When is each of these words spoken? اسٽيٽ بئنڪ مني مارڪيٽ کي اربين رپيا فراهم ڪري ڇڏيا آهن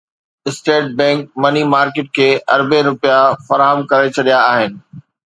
اسٽيٽ 0.49 0.85
بئنڪ 0.99 1.21
مني 1.43 1.63
مارڪيٽ 1.73 2.07
کي 2.17 2.29
اربين 2.55 2.83
رپيا 2.91 3.19
فراهم 3.51 3.79
ڪري 3.93 4.07
ڇڏيا 4.17 4.39
آهن 4.55 4.71